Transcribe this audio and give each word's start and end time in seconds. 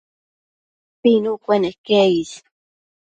pinu 1.01 1.31
cuenec 1.43 1.77
niosh 1.85 2.35